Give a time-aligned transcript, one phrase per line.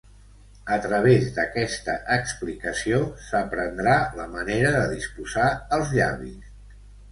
[0.77, 5.47] A través d'aquesta explicació s'aprendrà la manera de disposar
[5.81, 6.53] els Llavis.